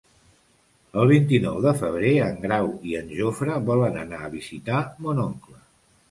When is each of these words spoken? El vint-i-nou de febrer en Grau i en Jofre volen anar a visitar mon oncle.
El 1.01 1.09
vint-i-nou 1.09 1.57
de 1.65 1.73
febrer 1.81 2.13
en 2.27 2.39
Grau 2.45 2.69
i 2.93 2.97
en 2.99 3.11
Jofre 3.17 3.57
volen 3.67 3.99
anar 4.05 4.23
a 4.23 4.31
visitar 4.37 4.79
mon 5.09 5.21
oncle. 5.25 5.59